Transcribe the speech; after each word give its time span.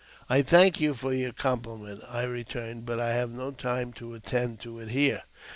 1 0.25 0.39
"I 0.39 0.41
thank 0.41 0.81
you 0.81 0.95
for 0.95 1.13
your 1.13 1.31
compliment," 1.31 2.01
I 2.09 2.23
returned; 2.23 2.87
"but 2.87 2.99
I 2.99 3.13
have 3.13 3.29
no 3.29 3.51
time 3.51 3.93
to 4.01 4.15
attend 4.15 4.59
to 4.61 4.79
it 4.79 4.89
here." 4.89 5.21